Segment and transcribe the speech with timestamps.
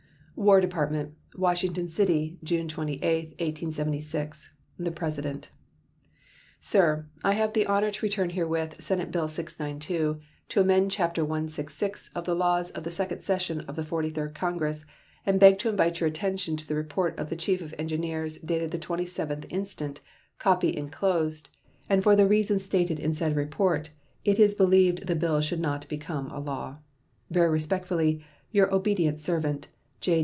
[0.37, 2.99] WAR DEPARTMENT, Washington City, June 28,
[3.39, 4.51] 1876.
[4.79, 5.51] The PRESIDENT:
[6.59, 9.27] SIR: I have the honor to return herewith Senate bill No.
[9.27, 10.19] 692,
[10.49, 14.33] "to amend chapter 166 of the laws of the second session of the Forty third
[14.33, 14.83] Congress,"
[15.27, 18.71] and beg to invite your attention to the report of the Chief of Engineers dated
[18.71, 19.99] the 27th instant,
[20.39, 21.49] copy inclosed,
[21.87, 23.91] and for the reasons stated in said report
[24.25, 26.79] it is believed the bill should not become a law.
[27.29, 29.67] Very respectfully, your obedient servant,
[29.99, 30.19] J.